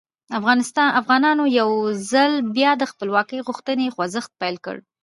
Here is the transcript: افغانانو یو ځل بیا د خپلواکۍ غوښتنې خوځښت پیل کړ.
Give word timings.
افغانانو 1.01 1.43
یو 1.59 1.69
ځل 2.11 2.31
بیا 2.55 2.71
د 2.77 2.83
خپلواکۍ 2.91 3.39
غوښتنې 3.47 3.93
خوځښت 3.95 4.31
پیل 4.41 4.55
کړ. 4.65 4.75